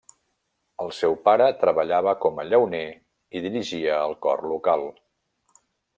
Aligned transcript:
El 0.85 0.93
seu 0.99 1.17
pare 1.27 1.49
treballava 1.65 2.15
com 2.23 2.41
a 2.43 2.45
llauner 2.53 2.83
i 3.41 3.45
dirigia 3.45 4.03
el 4.09 4.17
cor 4.27 4.45
local. 4.55 4.87